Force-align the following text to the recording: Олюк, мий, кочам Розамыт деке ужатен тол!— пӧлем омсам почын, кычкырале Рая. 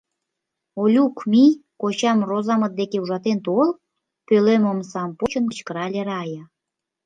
Олюк, 0.81 1.15
мий, 1.31 1.51
кочам 1.81 2.17
Розамыт 2.29 2.73
деке 2.79 2.97
ужатен 3.03 3.37
тол!— 3.45 3.69
пӧлем 4.27 4.63
омсам 4.71 5.09
почын, 5.19 5.43
кычкырале 5.51 6.01
Рая. 6.09 6.43